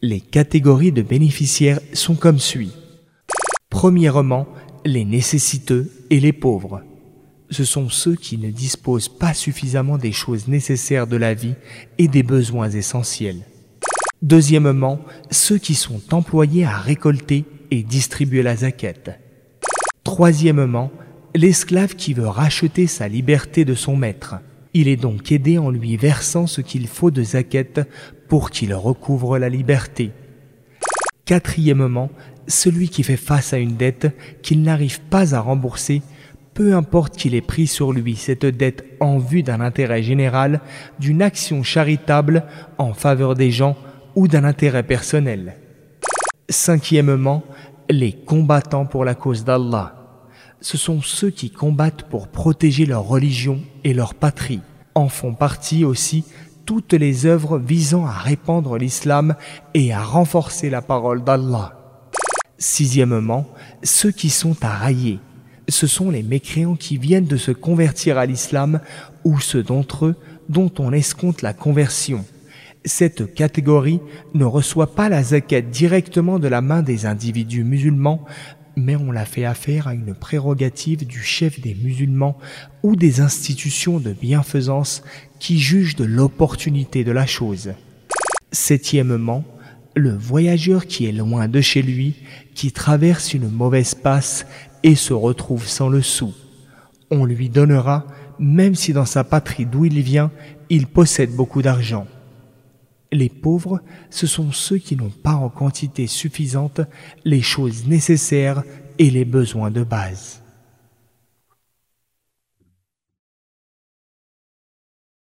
[0.00, 2.70] Les catégories de bénéficiaires sont comme suit.
[3.68, 4.46] Premièrement,
[4.84, 6.82] les nécessiteux et les pauvres.
[7.50, 11.56] Ce sont ceux qui ne disposent pas suffisamment des choses nécessaires de la vie
[11.98, 13.40] et des besoins essentiels.
[14.22, 15.00] Deuxièmement,
[15.32, 19.18] ceux qui sont employés à récolter et distribuer la zaquette.
[20.04, 20.92] Troisièmement,
[21.34, 24.36] l'esclave qui veut racheter sa liberté de son maître.
[24.74, 27.80] Il est donc aidé en lui versant ce qu'il faut de zaquette
[28.28, 30.10] pour qu'il recouvre la liberté.
[31.24, 32.10] Quatrièmement,
[32.46, 36.02] celui qui fait face à une dette qu'il n'arrive pas à rembourser,
[36.54, 40.60] peu importe qu'il ait pris sur lui cette dette en vue d'un intérêt général,
[40.98, 42.44] d'une action charitable
[42.78, 43.76] en faveur des gens
[44.16, 45.54] ou d'un intérêt personnel.
[46.48, 47.44] Cinquièmement,
[47.88, 49.97] les combattants pour la cause d'Allah.
[50.60, 54.60] Ce sont ceux qui combattent pour protéger leur religion et leur patrie.
[54.94, 56.24] En font partie aussi
[56.66, 59.36] toutes les œuvres visant à répandre l'islam
[59.74, 61.74] et à renforcer la parole d'Allah.
[62.58, 63.46] Sixièmement,
[63.84, 65.20] ceux qui sont à railler.
[65.68, 68.80] Ce sont les mécréants qui viennent de se convertir à l'islam
[69.24, 70.16] ou ceux d'entre eux
[70.48, 72.24] dont on escompte la conversion.
[72.84, 74.00] Cette catégorie
[74.34, 78.24] ne reçoit pas la zakat directement de la main des individus musulmans,
[78.78, 82.38] mais on la fait affaire à une prérogative du chef des musulmans
[82.82, 85.02] ou des institutions de bienfaisance
[85.40, 87.72] qui jugent de l'opportunité de la chose.
[88.52, 89.44] Septièmement,
[89.94, 92.14] le voyageur qui est loin de chez lui,
[92.54, 94.46] qui traverse une mauvaise passe
[94.84, 96.32] et se retrouve sans le sou.
[97.10, 98.06] On lui donnera,
[98.38, 100.30] même si dans sa patrie d'où il vient,
[100.70, 102.06] il possède beaucoup d'argent.
[103.10, 106.80] Les pauvres, ce sont ceux qui n'ont pas en quantité suffisante
[107.24, 108.62] les choses nécessaires
[108.98, 110.42] et les besoins de base.